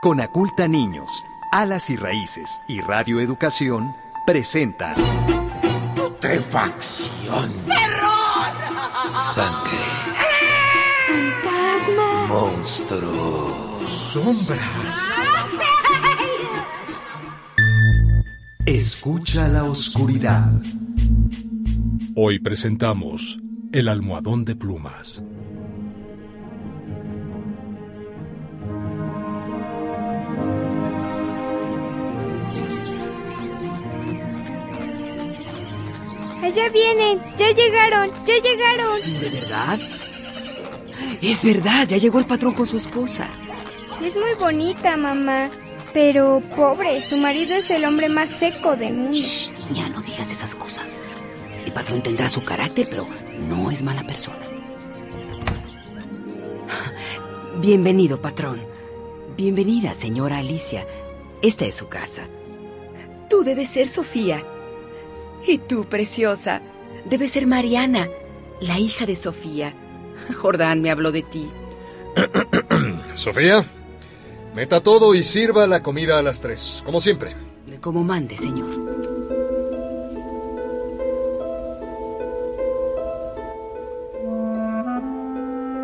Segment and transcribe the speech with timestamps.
[0.00, 4.94] Conaculta Niños, Alas y Raíces y Radio Educación presentan
[5.96, 7.52] Putrefacción.
[7.66, 9.16] ¡Terror!
[9.34, 9.78] Sangre.
[11.42, 12.26] ¡Fantasma!
[12.28, 13.88] Monstruos.
[13.88, 15.10] Sombras.
[18.66, 20.52] Escucha la oscuridad.
[22.14, 23.40] Hoy presentamos
[23.72, 25.24] El almohadón de plumas.
[36.48, 39.20] Allá vienen, ya llegaron, ya llegaron.
[39.20, 39.78] ¿De verdad?
[41.20, 43.28] Es verdad, ya llegó el patrón con su esposa.
[44.02, 45.50] Es muy bonita, mamá.
[45.92, 49.12] Pero pobre, su marido es el hombre más seco del mundo.
[49.12, 50.98] Shh, niña, no digas esas cosas.
[51.66, 53.06] El patrón tendrá su carácter, pero
[53.46, 54.40] no es mala persona.
[57.60, 58.66] Bienvenido, patrón.
[59.36, 60.86] Bienvenida, señora Alicia.
[61.42, 62.22] Esta es su casa.
[63.28, 64.42] Tú debes ser Sofía.
[65.46, 66.62] Y tú, preciosa,
[67.08, 68.08] debes ser Mariana,
[68.60, 69.74] la hija de Sofía.
[70.36, 71.48] Jordán me habló de ti.
[73.14, 73.64] Sofía,
[74.54, 77.34] meta todo y sirva la comida a las tres, como siempre.
[77.80, 78.88] Como mande, señor.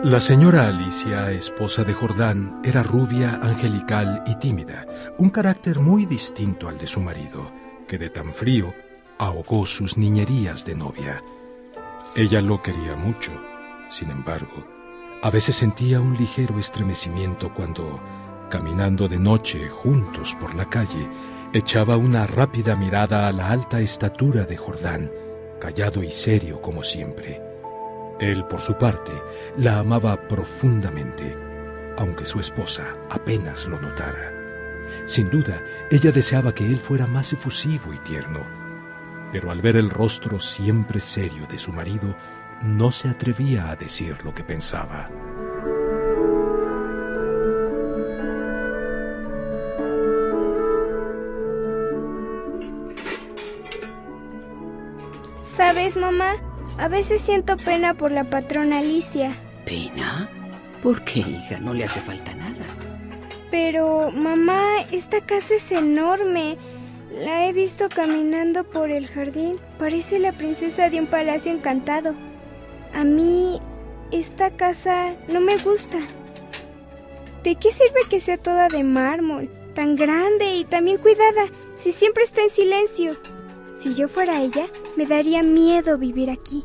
[0.05, 6.68] La señora Alicia, esposa de Jordán, era rubia, angelical y tímida, un carácter muy distinto
[6.68, 7.50] al de su marido,
[7.89, 8.74] que de tan frío
[9.18, 11.22] ahogó sus niñerías de novia.
[12.16, 13.32] Ella lo quería mucho,
[13.88, 14.64] sin embargo,
[15.22, 17.98] a veces sentía un ligero estremecimiento cuando,
[18.50, 21.08] caminando de noche juntos por la calle,
[21.52, 25.10] echaba una rápida mirada a la alta estatura de Jordán,
[25.58, 27.40] callado y serio como siempre.
[28.20, 29.12] Él, por su parte,
[29.56, 31.36] la amaba profundamente,
[31.96, 34.30] aunque su esposa apenas lo notara.
[35.06, 38.40] Sin duda, ella deseaba que él fuera más efusivo y tierno,
[39.33, 42.14] pero al ver el rostro siempre serio de su marido,
[42.62, 45.11] no se atrevía a decir lo que pensaba.
[55.57, 56.34] ¿Sabes, mamá?
[56.79, 59.36] A veces siento pena por la patrona Alicia.
[59.64, 60.29] ¿Pena?
[60.83, 61.58] ¿Por qué, hija?
[61.61, 62.67] No le hace falta nada.
[63.51, 66.58] Pero, mamá, esta casa es enorme.
[67.19, 69.61] La he visto caminando por el jardín.
[69.79, 72.14] Parece la princesa de un palacio encantado.
[72.92, 73.61] A mí,
[74.11, 75.98] esta casa no me gusta.
[77.45, 81.92] ¿De qué sirve que sea toda de mármol, tan grande y tan bien cuidada, si
[81.92, 83.17] siempre está en silencio?
[83.79, 86.64] Si yo fuera ella, me daría miedo vivir aquí.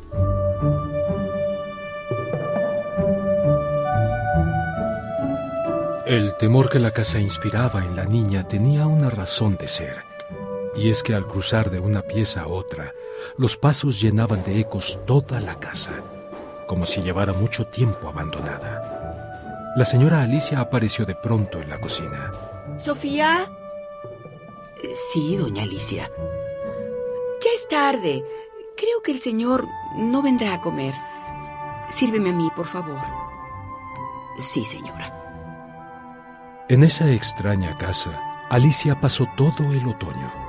[6.06, 10.09] El temor que la casa inspiraba en la niña tenía una razón de ser,
[10.80, 12.94] y es que al cruzar de una pieza a otra,
[13.38, 16.04] los pasos llenaban de ecos toda la casa,
[16.68, 19.74] como si llevara mucho tiempo abandonada.
[19.76, 22.32] La señora Alicia apareció de pronto en la cocina.
[22.78, 23.52] ¿Sofía?
[25.12, 26.10] Sí, doña Alicia.
[27.44, 28.24] Ya es tarde.
[28.78, 30.94] Creo que el señor no vendrá a comer.
[31.90, 33.02] Sírveme a mí, por favor.
[34.38, 35.14] Sí, señora.
[36.70, 40.49] En esa extraña casa, Alicia pasó todo el otoño.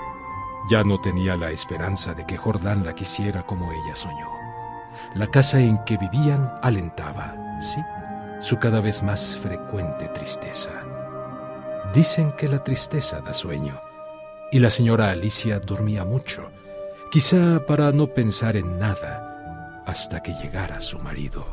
[0.69, 4.29] Ya no tenía la esperanza de que Jordán la quisiera como ella soñó.
[5.15, 7.81] La casa en que vivían alentaba, sí,
[8.41, 10.71] su cada vez más frecuente tristeza.
[11.95, 13.81] Dicen que la tristeza da sueño,
[14.53, 16.51] y la señora Alicia dormía mucho,
[17.11, 21.45] quizá para no pensar en nada hasta que llegara su marido.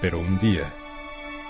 [0.00, 0.72] Pero un día,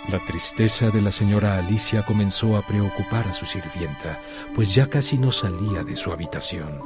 [0.09, 4.21] la tristeza de la señora Alicia comenzó a preocupar a su sirvienta,
[4.55, 6.81] pues ya casi no salía de su habitación.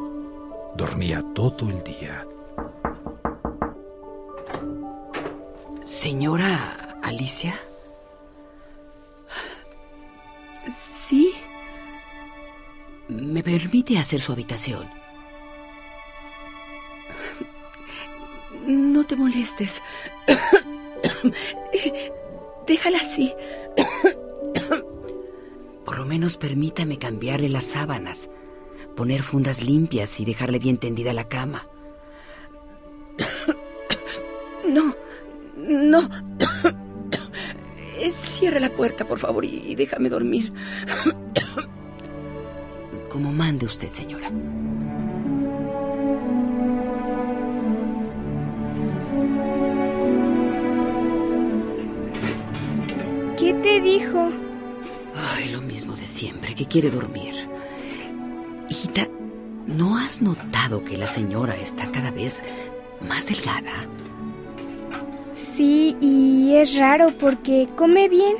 [0.77, 2.27] Dormía todo el día.
[5.83, 7.59] Señora Alicia.
[10.67, 11.35] Sí.
[13.09, 14.89] ¿Me permite hacer su habitación?
[18.67, 19.83] No te molestes.
[22.71, 23.35] Déjala así.
[25.85, 28.31] Por lo menos permítame cambiarle las sábanas,
[28.95, 31.67] poner fundas limpias y dejarle bien tendida la cama.
[34.63, 34.95] No,
[35.57, 35.99] no.
[38.13, 40.53] Cierra la puerta, por favor, y déjame dormir.
[43.09, 44.31] Como mande usted, señora.
[53.41, 54.29] ¿Qué te dijo?
[55.17, 57.35] Ay, lo mismo de siempre, que quiere dormir.
[58.69, 59.09] Hijita,
[59.67, 62.45] ¿no has notado que la señora está cada vez
[63.09, 63.73] más delgada?
[65.57, 68.37] Sí, y es raro porque come bien.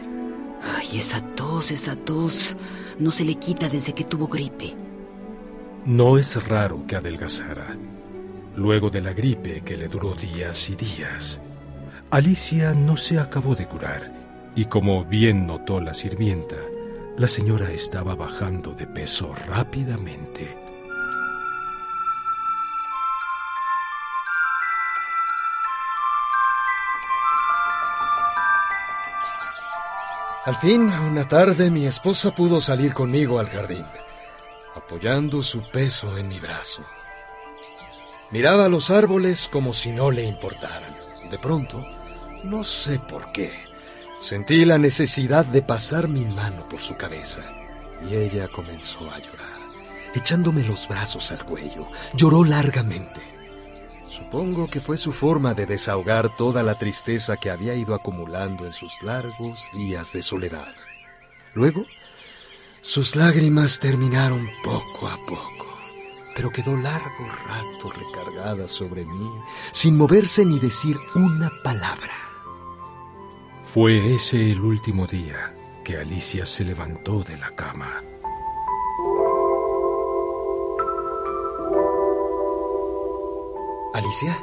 [0.77, 2.55] Ay, esa tos, esa tos
[2.99, 4.75] no se le quita desde que tuvo gripe.
[5.87, 7.75] No es raro que adelgazara.
[8.55, 11.41] Luego de la gripe que le duró días y días,
[12.11, 14.20] Alicia no se acabó de curar
[14.61, 16.57] y como bien notó la sirvienta,
[17.17, 20.55] la señora estaba bajando de peso rápidamente.
[30.45, 33.87] Al fin, una tarde, mi esposa pudo salir conmigo al jardín,
[34.75, 36.85] apoyando su peso en mi brazo.
[38.31, 40.95] Miraba los árboles como si no le importaran.
[41.31, 41.83] De pronto,
[42.45, 43.70] no sé por qué,
[44.21, 47.41] sentí la necesidad de pasar mi mano por su cabeza
[48.09, 49.59] y ella comenzó a llorar,
[50.15, 51.89] echándome los brazos al cuello.
[52.15, 53.21] Lloró largamente.
[54.09, 58.73] Supongo que fue su forma de desahogar toda la tristeza que había ido acumulando en
[58.73, 60.75] sus largos días de soledad.
[61.55, 61.87] Luego,
[62.83, 65.67] sus lágrimas terminaron poco a poco,
[66.35, 69.31] pero quedó largo rato recargada sobre mí,
[69.73, 72.30] sin moverse ni decir una palabra.
[73.73, 78.03] Fue ese el último día que Alicia se levantó de la cama.
[83.95, 84.37] Alicia,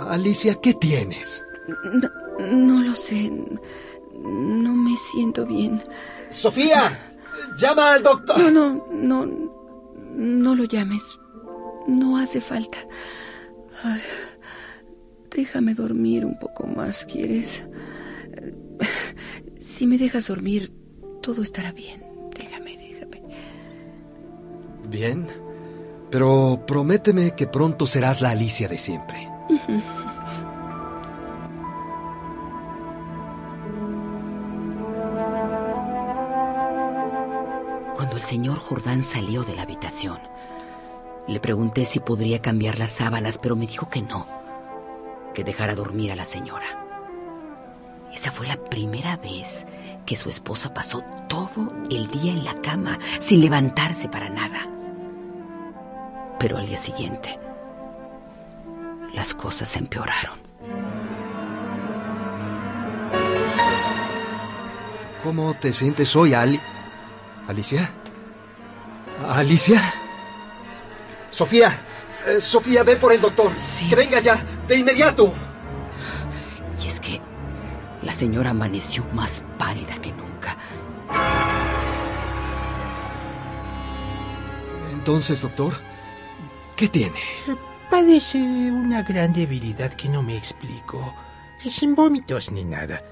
[0.00, 1.44] Alicia, ¿qué tienes?
[1.92, 2.10] No,
[2.50, 3.30] no lo sé.
[4.14, 5.80] No me siento bien.
[6.30, 7.14] Sofía,
[7.56, 8.36] llama al doctor.
[8.36, 9.26] No, no, no.
[10.12, 11.20] No lo llames.
[11.86, 12.78] No hace falta.
[13.84, 14.00] Ay,
[15.30, 17.62] déjame dormir un poco más, ¿quieres?
[19.70, 20.72] Si me dejas dormir,
[21.22, 22.02] todo estará bien.
[22.36, 23.22] Déjame, déjame.
[24.88, 25.28] Bien,
[26.10, 29.30] pero prométeme que pronto serás la Alicia de siempre.
[37.94, 40.18] Cuando el señor Jordán salió de la habitación,
[41.28, 44.26] le pregunté si podría cambiar las sábanas, pero me dijo que no,
[45.32, 46.89] que dejara dormir a la señora.
[48.12, 49.66] Esa fue la primera vez
[50.04, 54.58] que su esposa pasó todo el día en la cama sin levantarse para nada.
[56.38, 57.38] Pero al día siguiente,
[59.14, 60.38] las cosas empeoraron.
[65.22, 66.60] ¿Cómo te sientes hoy, Ali?
[67.46, 67.90] ¿Alicia?
[69.28, 69.80] ¿Alicia?
[71.30, 71.72] Sofía,
[72.26, 73.52] eh, Sofía, ve por el doctor.
[73.56, 73.88] Sí.
[73.88, 75.32] Que venga ya, de inmediato.
[76.82, 77.20] Y es que
[78.02, 80.56] la señora amaneció más pálida que nunca.
[84.92, 85.74] Entonces, doctor,
[86.76, 87.16] ¿qué tiene?
[87.90, 91.14] Padece de una gran debilidad que no me explico.
[91.58, 93.02] Sin vómitos ni nada.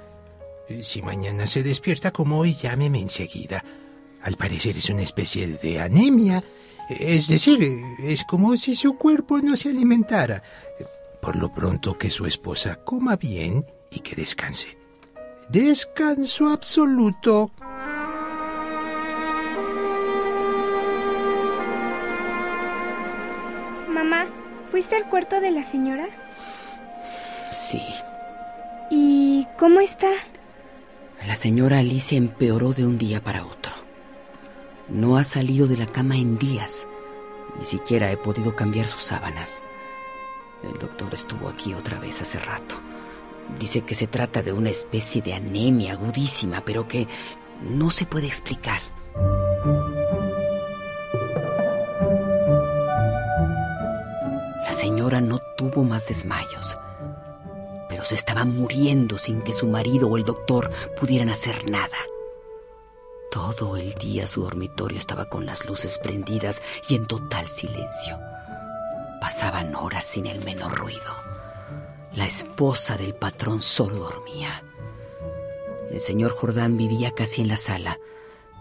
[0.83, 3.65] Si mañana se despierta como hoy, llámeme enseguida.
[4.23, 6.43] Al parecer es una especie de anemia.
[6.89, 7.59] Es decir,
[8.03, 10.43] es como si su cuerpo no se alimentara.
[11.21, 14.78] Por lo pronto que su esposa coma bien y que descanse.
[15.51, 17.51] Descanso absoluto.
[23.89, 24.27] Mamá,
[24.71, 26.07] ¿fuiste al cuarto de la señora?
[27.51, 27.83] Sí,
[28.91, 30.09] ¿Y cómo está?
[31.27, 33.73] la señora Alicia empeoró de un día para otro.
[34.89, 36.87] No ha salido de la cama en días.
[37.59, 39.63] Ni siquiera he podido cambiar sus sábanas.
[40.63, 42.77] El doctor estuvo aquí otra vez hace rato.
[43.59, 47.09] Dice que se trata de una especie de anemia agudísima, pero que
[47.61, 48.81] no se puede explicar.
[54.65, 56.79] La señora no tuvo más desmayos,
[57.89, 61.97] pero se estaba muriendo sin que su marido o el doctor pudieran hacer nada.
[63.31, 68.19] Todo el día su dormitorio estaba con las luces prendidas y en total silencio.
[69.21, 71.28] Pasaban horas sin el menor ruido.
[72.19, 74.65] La esposa del patrón solo dormía.
[75.93, 77.97] El señor Jordán vivía casi en la sala,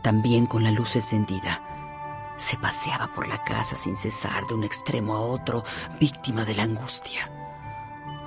[0.04, 2.36] también con la luz encendida.
[2.38, 5.64] Se paseaba por la casa sin cesar de un extremo a otro,
[6.00, 7.32] víctima de la angustia.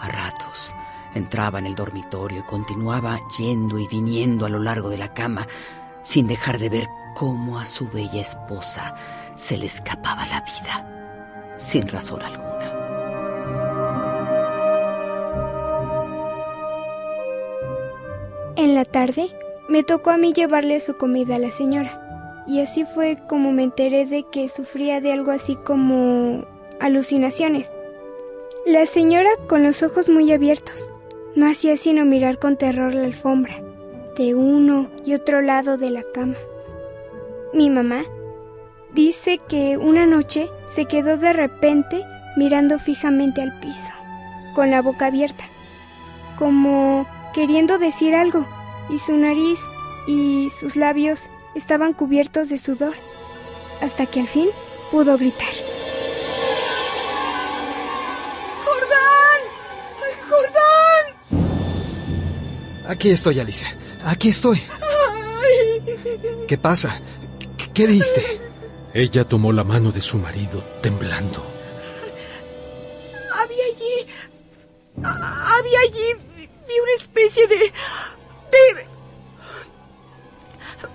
[0.00, 0.74] A ratos
[1.14, 5.46] entraba en el dormitorio y continuaba yendo y viniendo a lo largo de la cama,
[6.02, 8.96] sin dejar de ver cómo a su bella esposa
[9.36, 12.79] se le escapaba la vida, sin razón alguna.
[18.60, 19.30] En la tarde
[19.70, 22.44] me tocó a mí llevarle su comida a la señora.
[22.46, 26.44] Y así fue como me enteré de que sufría de algo así como
[26.78, 27.72] alucinaciones.
[28.66, 30.92] La señora, con los ojos muy abiertos,
[31.34, 33.62] no hacía sino mirar con terror la alfombra,
[34.18, 36.36] de uno y otro lado de la cama.
[37.54, 38.04] Mi mamá
[38.92, 42.04] dice que una noche se quedó de repente
[42.36, 43.92] mirando fijamente al piso,
[44.54, 45.44] con la boca abierta,
[46.38, 48.46] como queriendo decir algo,
[48.88, 49.58] y su nariz
[50.06, 52.94] y sus labios estaban cubiertos de sudor,
[53.80, 54.48] hasta que al fin
[54.90, 55.48] pudo gritar.
[58.64, 59.40] ¡Jordán!
[60.28, 61.16] ¡Jordán!
[62.88, 63.68] Aquí estoy, Alicia.
[64.04, 64.62] Aquí estoy.
[66.48, 67.00] ¿Qué pasa?
[67.72, 68.00] ¿Qué?
[68.92, 71.46] Ella tomó la mano de su marido, temblando.
[73.32, 74.06] Había allí.
[75.02, 76.29] Había allí.
[76.90, 77.56] Una especie de.
[77.56, 78.88] de.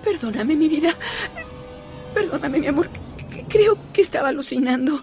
[0.04, 0.94] Perdóname, mi vida.
[2.12, 2.90] Perdóname, mi amor.
[3.48, 5.02] Creo que estaba alucinando.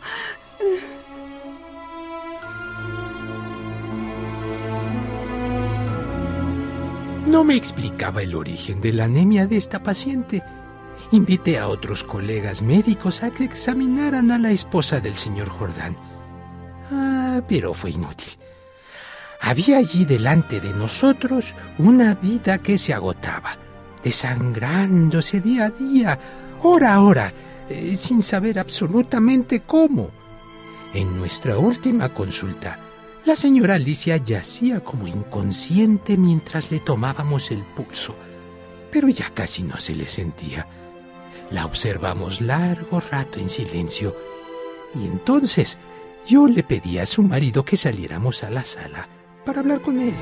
[7.28, 10.44] No me explicaba el origen de la anemia de esta paciente.
[11.12, 15.98] Invité a otros colegas médicos a que examinaran a la esposa del señor Jordán.
[16.92, 18.43] Ah, pero fue inútil.
[19.54, 23.56] Había allí delante de nosotros una vida que se agotaba,
[24.04, 26.20] desangrándose día a día,
[26.64, 27.32] hora a hora,
[27.70, 30.10] eh, sin saber absolutamente cómo.
[30.96, 32.80] En nuestra última consulta,
[33.26, 38.16] la señora Alicia yacía como inconsciente mientras le tomábamos el pulso,
[38.90, 40.66] pero ya casi no se le sentía.
[41.52, 44.16] La observamos largo rato en silencio
[44.96, 45.78] y entonces
[46.26, 49.08] yo le pedí a su marido que saliéramos a la sala
[49.46, 50.14] para hablar con él.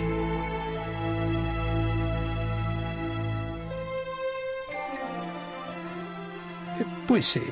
[6.79, 7.43] Eh, Pues, eh,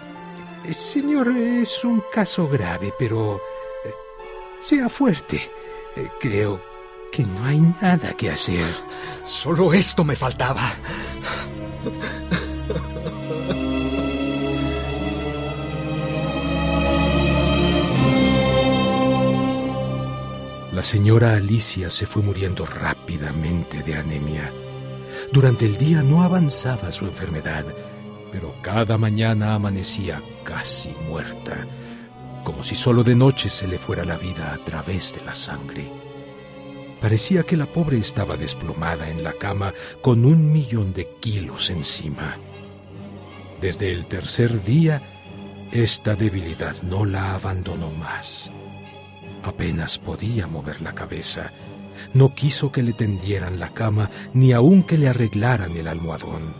[0.66, 3.38] eh, señor, es un caso grave, pero
[3.86, 3.94] eh,
[4.60, 5.52] sea fuerte.
[6.22, 6.62] Creo
[7.12, 8.64] que no hay nada que hacer.
[9.24, 10.72] Solo esto me faltaba.
[20.80, 24.50] La señora Alicia se fue muriendo rápidamente de anemia.
[25.30, 27.66] Durante el día no avanzaba su enfermedad,
[28.32, 31.68] pero cada mañana amanecía casi muerta,
[32.46, 35.92] como si solo de noche se le fuera la vida a través de la sangre.
[37.02, 42.38] Parecía que la pobre estaba desplomada en la cama con un millón de kilos encima.
[43.60, 45.02] Desde el tercer día,
[45.74, 48.50] esta debilidad no la abandonó más.
[49.44, 51.52] Apenas podía mover la cabeza.
[52.14, 56.54] No quiso que le tendieran la cama ni aun que le arreglaran el almohadón.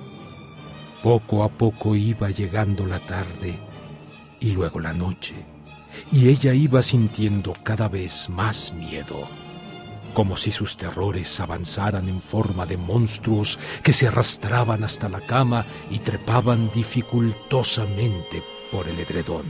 [1.04, 3.56] Poco a poco iba llegando la tarde
[4.40, 5.36] y luego la noche,
[6.12, 9.28] y ella iba sintiendo cada vez más miedo,
[10.14, 15.66] como si sus terrores avanzaran en forma de monstruos que se arrastraban hasta la cama
[15.90, 19.46] y trepaban dificultosamente por el edredón.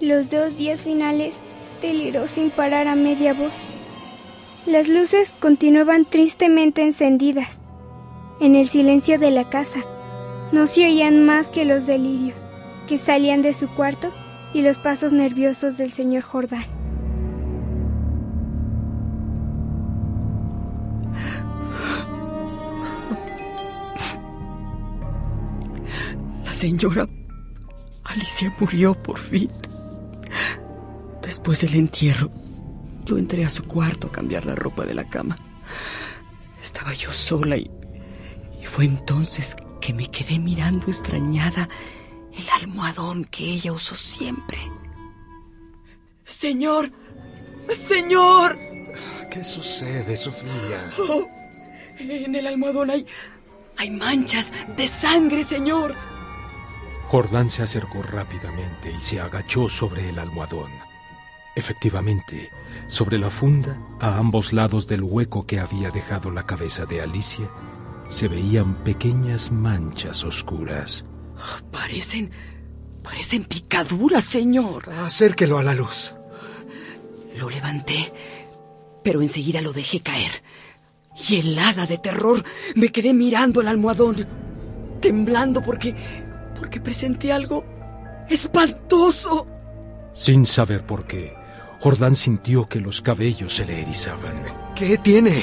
[0.00, 1.42] Los dos días finales
[1.80, 3.66] deliró sin parar a media voz.
[4.66, 7.60] Las luces continuaban tristemente encendidas.
[8.40, 9.80] En el silencio de la casa
[10.52, 12.46] no se oían más que los delirios
[12.86, 14.12] que salían de su cuarto
[14.52, 16.64] y los pasos nerviosos del señor Jordán.
[26.44, 27.06] La señora
[28.04, 29.50] Alicia murió por fin.
[31.46, 32.32] Después del entierro,
[33.04, 35.36] yo entré a su cuarto a cambiar la ropa de la cama.
[36.60, 37.70] Estaba yo sola y,
[38.60, 41.68] y fue entonces que me quedé mirando extrañada
[42.36, 44.58] el almohadón que ella usó siempre.
[46.24, 46.90] Señor,
[47.72, 48.58] señor,
[49.30, 50.90] ¿Qué sucede, Sofía?
[50.98, 51.28] Oh,
[52.00, 53.06] en el almohadón hay,
[53.76, 55.94] hay manchas de sangre, señor.
[57.06, 60.85] Jordán se acercó rápidamente y se agachó sobre el almohadón.
[61.56, 62.50] Efectivamente,
[62.86, 67.50] sobre la funda, a ambos lados del hueco que había dejado la cabeza de Alicia,
[68.08, 71.06] se veían pequeñas manchas oscuras.
[71.72, 72.30] Parecen,
[73.02, 74.90] parecen picaduras, señor.
[74.90, 76.14] Acérquelo a la luz.
[77.38, 78.12] Lo levanté,
[79.02, 80.42] pero enseguida lo dejé caer.
[81.28, 82.44] Y helada de terror,
[82.74, 84.26] me quedé mirando el almohadón,
[85.00, 85.94] temblando porque,
[86.58, 87.64] porque presenté algo
[88.28, 89.46] espantoso.
[90.12, 91.34] Sin saber por qué,
[91.80, 94.44] Jordán sintió que los cabellos se le erizaban.
[94.74, 95.42] ¿Qué tiene?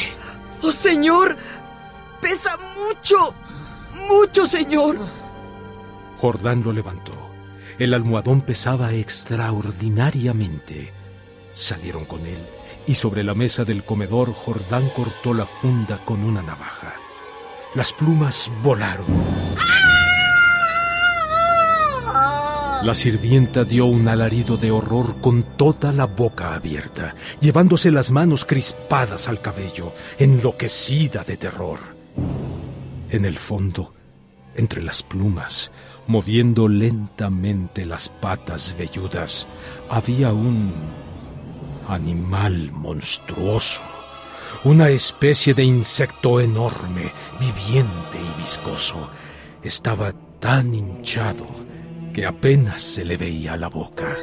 [0.62, 1.38] ¡Oh, señor!
[2.22, 3.34] ¡Pesa Mucho,
[4.08, 4.98] mucho, señor.
[6.18, 7.12] Jordán lo levantó.
[7.80, 10.94] El almohadón pesaba extraordinariamente.
[11.54, 12.40] Salieron con él
[12.86, 16.96] y sobre la mesa del comedor Jordán cortó la funda con una navaja.
[17.76, 19.06] Las plumas volaron.
[22.84, 28.44] La sirvienta dio un alarido de horror con toda la boca abierta, llevándose las manos
[28.44, 31.80] crispadas al cabello, enloquecida de terror.
[33.10, 33.94] En el fondo,
[34.58, 35.72] entre las plumas,
[36.08, 39.48] moviendo lentamente las patas velludas,
[39.90, 40.74] había un
[41.88, 43.82] animal monstruoso,
[44.66, 49.10] una especie de insecto enorme, viviente y viscoso.
[49.64, 50.12] Estaba
[50.42, 51.64] tan hinchado
[52.14, 54.16] que apenas se le veía la boca.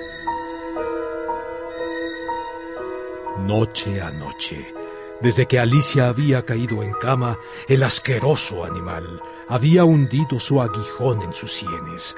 [3.40, 4.74] Noche a noche,
[5.20, 7.36] desde que Alicia había caído en cama,
[7.68, 12.14] el asqueroso animal había hundido su aguijón en sus sienes,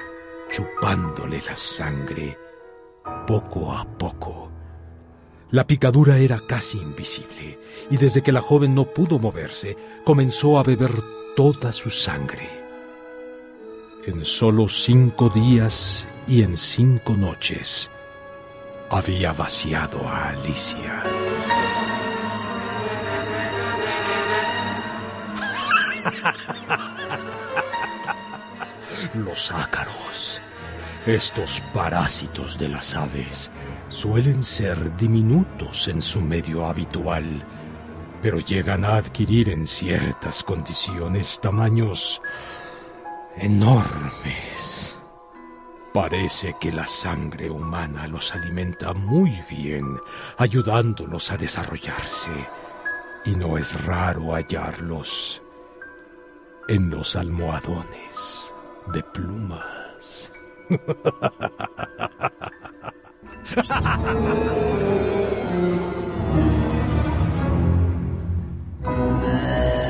[0.51, 2.37] chupándole la sangre
[3.27, 4.51] poco a poco.
[5.49, 10.63] La picadura era casi invisible, y desde que la joven no pudo moverse, comenzó a
[10.63, 10.91] beber
[11.35, 12.62] toda su sangre.
[14.05, 17.89] En solo cinco días y en cinco noches
[18.89, 21.03] había vaciado a Alicia.
[29.13, 30.41] Los ácaros,
[31.05, 33.51] estos parásitos de las aves,
[33.87, 37.45] suelen ser diminutos en su medio habitual,
[38.21, 42.21] pero llegan a adquirir en ciertas condiciones tamaños
[43.37, 44.95] enormes.
[45.93, 49.99] Parece que la sangre humana los alimenta muy bien,
[50.37, 52.31] ayudándolos a desarrollarse,
[53.25, 55.41] y no es raro hallarlos
[56.67, 58.53] en los almohadones
[58.87, 60.31] de plumas.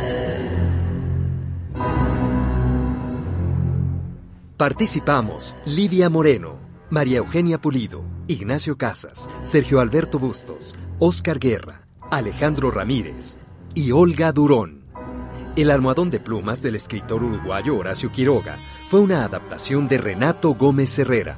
[4.64, 6.56] Participamos Lidia Moreno,
[6.90, 13.40] María Eugenia Pulido, Ignacio Casas, Sergio Alberto Bustos, Oscar Guerra, Alejandro Ramírez
[13.76, 14.86] y Olga Durón.
[15.58, 18.56] El almohadón de plumas del escritor uruguayo Horacio Quiroga
[18.88, 21.38] fue una adaptación de Renato Gómez Herrera.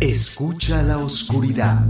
[0.00, 1.84] Escucha la oscuridad.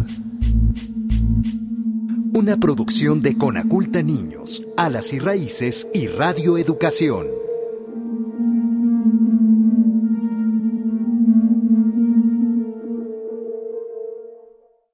[2.35, 7.42] Una producción de Conaculta Niños, Alas y Raíces y Radio Educación.